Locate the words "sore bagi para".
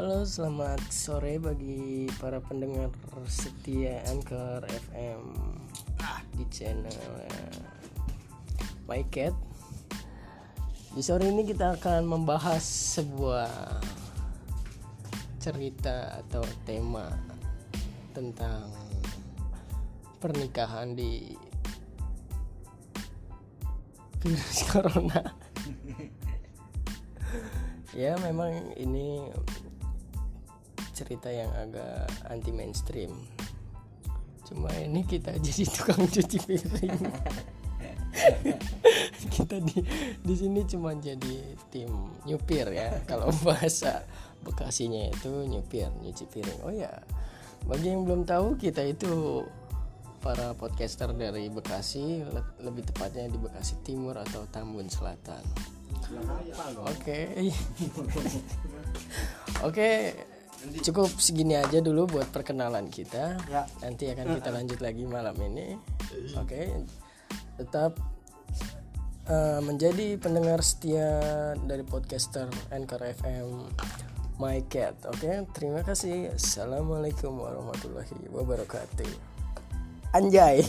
0.88-2.40